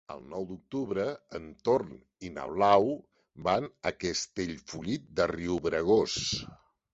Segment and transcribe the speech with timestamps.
[0.13, 1.03] El nou d'octubre
[1.39, 1.91] en Tom
[2.29, 2.89] i na Blau
[3.49, 6.19] van a Castellfollit de Riubregós.